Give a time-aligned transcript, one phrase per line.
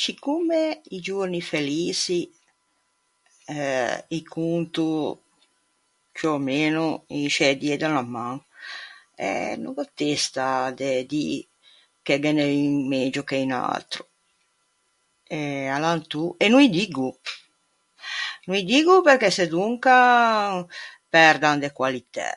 [0.00, 0.62] Scicomme
[0.96, 2.18] i giorni feliçi,
[3.56, 4.86] euh, î conto
[6.16, 6.84] ciù ò meno
[7.20, 8.36] in scê die de unna man,
[9.26, 10.46] eh, no gh'ò testa
[10.80, 11.26] de dî
[12.04, 14.02] che ghe n'é un megio che un atro.
[15.38, 16.22] Eh alantô...
[16.42, 17.08] e no î diggo!
[18.46, 19.94] No î diggo perché sedonca
[21.14, 22.28] perdan de qualitæ.